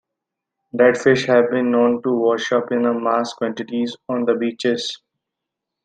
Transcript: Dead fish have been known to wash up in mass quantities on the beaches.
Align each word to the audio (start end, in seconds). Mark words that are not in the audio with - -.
Dead 0.75 0.97
fish 0.97 1.27
have 1.27 1.51
been 1.51 1.69
known 1.69 2.01
to 2.01 2.09
wash 2.09 2.51
up 2.53 2.71
in 2.71 2.81
mass 3.03 3.33
quantities 3.33 3.95
on 4.09 4.25
the 4.25 4.33
beaches. 4.33 4.99